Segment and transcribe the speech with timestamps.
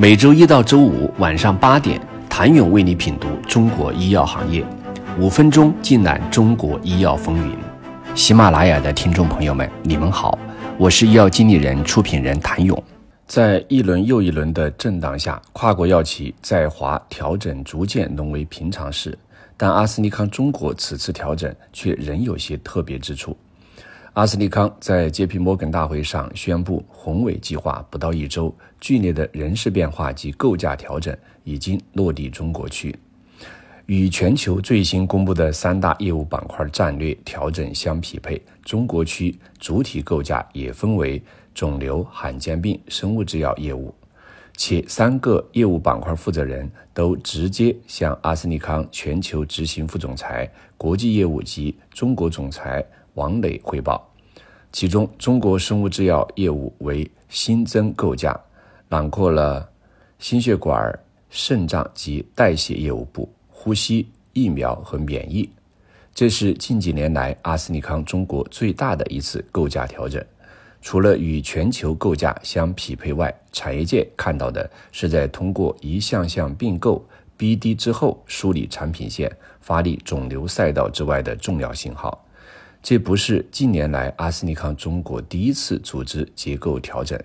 [0.00, 2.00] 每周一到周五晚上八点，
[2.30, 4.64] 谭勇为你品读中国医药行业，
[5.18, 7.56] 五分钟尽览中国医药风云。
[8.14, 10.38] 喜马拉雅的听众朋友们，你们好，
[10.78, 12.80] 我是医药经理人、出品人谭勇。
[13.26, 19.18] 在一轮又一轮的震荡下，跨国药企在华调整逐渐沦为平常事，
[19.56, 23.36] 但阿斯利康中国此次调整却仍有些特别之处。
[24.18, 25.38] 阿斯利康在 J.P.
[25.38, 32.92] 摩根大会上宣布宏伟计划不到一周，剧烈的人事变化及构架调整已经落地中国区。
[33.86, 41.22] 与全球最新公布的三大业务板块战略调整相匹配，中国区主体构架也分为
[41.54, 43.94] 肿瘤、罕见病、生物制药业务，
[44.56, 54.07] 且三个业务板块负责人都直接向阿斯利康全球执行副总裁、国际业务及中国总裁王磊汇报。
[54.70, 58.38] 其中，中国生物制药业务为新增构架，
[58.88, 59.68] 囊括了
[60.18, 60.96] 心血管、
[61.30, 65.48] 肾脏及代谢业务部、呼吸、疫苗和免疫。
[66.14, 70.24] 这是近几年来阿斯利康中国最大的一次构架调整。
[70.80, 77.04] 除了与全球构架相匹配外，产业界看到的是在通过一项项并购
[77.36, 82.24] BD 之后梳理产品线、发力肿瘤赛道之外的重要信号。
[82.80, 87.20] 这不是近年来阿斯利康中国第一次组织结构调整，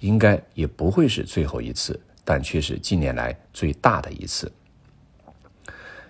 [0.00, 4.50] 应该也不会是最后一次，但却是近年来最大的一次。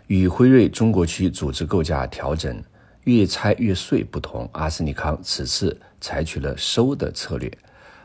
[0.06, 2.62] 与辉瑞中国区组织构架调整
[3.04, 7.52] 越拆越碎不同，阿斯利康此次采取了收的策略。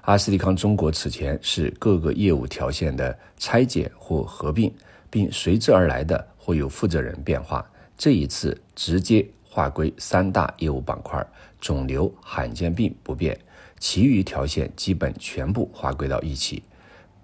[0.01, 4.71] 阿斯利康中国此前是各个业务条线的拆解或合并，
[5.09, 7.65] 并随之而来的或有负责人变化，
[7.97, 9.25] 这一次直接。
[9.53, 11.21] 划归三大业务板块，
[11.59, 13.37] 肿瘤、罕见病不变，
[13.77, 16.63] 其余条线基本全部划归到一起，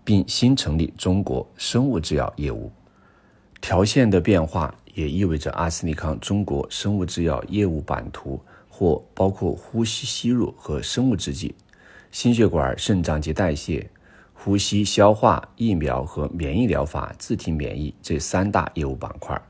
[0.03, 2.69] 并新成立中国生物制药业务。
[3.61, 8.39] 条线的变化也意味着阿斯利康中国生物制药业务版图
[8.69, 11.55] 或包括呼吸吸入和生物制剂、
[12.11, 13.89] 心血管、肾脏及代谢、
[14.33, 19.41] 呼吸消化、疫苗和免疫疗法、自体免疫这三大业务板块。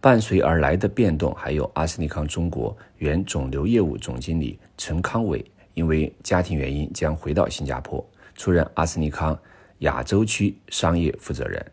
[0.00, 5.44] 伴随而来的变动，还有阿斯利康中国原肿瘤业务总经理陈康伟，
[5.74, 8.02] 因为家庭原因将回到新加坡，
[8.34, 9.38] 出任阿斯利康
[9.80, 11.64] 亚洲区商业负责人。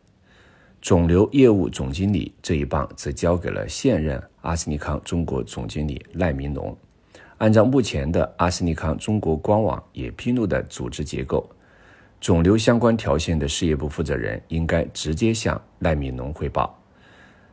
[0.82, 6.78] 肿瘤业务总经理这一棒则交给了现任阿斯利康中国总经理赖明农。
[7.38, 11.50] 按照目前的阿斯利康中国官网也披露的组织结构，
[12.20, 16.78] 肿瘤相关条线的事业部负责人应该直接向赖明农汇报。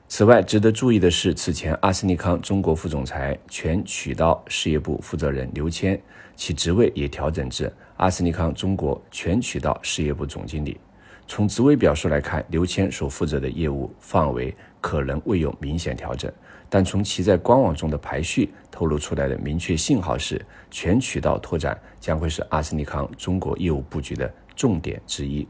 [0.06, 6.00] 此外，值得注意的是，此前阿斯利康中国副总裁全渠道事业部负责人刘谦，
[6.36, 10.78] 其职位也调整至阿斯利康中国全渠道事业部总经理。
[11.26, 16.30] 从职位表述来看，刘谦所负责的业务范围可能未有明显调整，
[16.68, 20.40] 但从其在官网中的排序透露出来的明确信号是，
[20.70, 25.48] 全渠道拓展将会是阿斯利康中国业务布局的重点之一。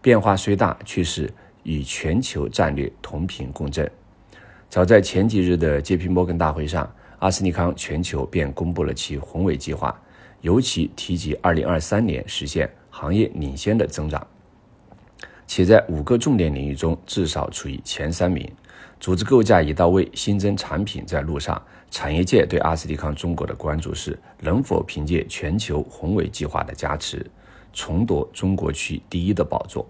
[0.00, 1.32] 变化虽大，却是。
[1.62, 3.90] 与全球战略同频共振。
[4.68, 6.08] 早在前几日的 J.P.
[6.08, 10.00] 摩根大会上，阿斯利康全球便公布了其宏伟计划，
[10.40, 14.26] 尤其提及2023年实现行业领先的增长，
[15.46, 18.50] 且在五个重点领域中至少处于前三名。
[18.98, 21.60] 组织构架已到位，新增产品在路上。
[21.90, 27.26] 产业界对阿斯利康中国的关注是，能否凭借全球宏伟计划的加持，
[27.72, 29.86] 重夺中国区第一的宝座。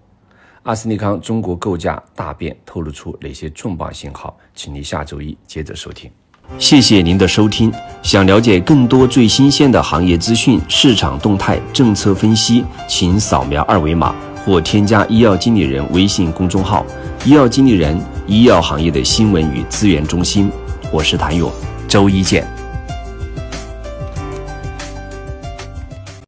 [0.63, 4.33] 阿斯利康中国构架大变透露出哪些重磅信号？
[4.55, 6.09] 请您下周一接着收听。
[6.57, 7.69] 谢谢您的收听。
[8.01, 14.15] 想了解更多最新鲜的行业资讯、市场动态、政策分析，请扫描二维码
[14.45, 16.85] 或添加医药经理人微信公众号
[17.25, 20.49] “医药经理人”——医药行业的新闻与资源中心。
[20.93, 21.51] 我是谭勇，
[21.89, 22.62] 周一见。